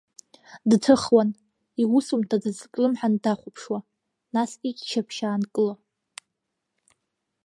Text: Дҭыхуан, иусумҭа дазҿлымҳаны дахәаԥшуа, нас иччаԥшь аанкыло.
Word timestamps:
Дҭыхуан, 0.69 1.29
иусумҭа 1.81 2.37
дазҿлымҳаны 2.43 3.17
дахәаԥшуа, 3.23 3.79
нас 4.33 4.51
иччаԥшь 4.69 5.21
аанкыло. 5.27 5.73